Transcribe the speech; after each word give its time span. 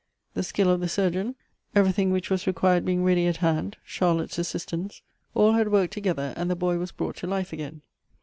The 0.33 0.41
skill 0.41 0.71
of 0.71 0.79
the 0.79 0.89
surgeon, 0.89 1.35
every 1.75 1.91
thing 1.91 2.09
which 2.11 2.31
was 2.31 2.47
required 2.47 2.83
being 2.85 3.03
ready 3.03 3.27
at 3.27 3.37
hand, 3.37 3.77
Charlotte's 3.83 4.39
assistance— 4.39 5.03
all 5.35 5.51
had 5.53 5.71
worked 5.71 5.93
together, 5.93 6.33
and 6.35 6.49
the 6.49 6.55
boy 6.55 6.79
was 6.79 6.91
brought 6.91 7.17
to 7.17 7.27
life 7.27 7.53
again. 7.53 7.83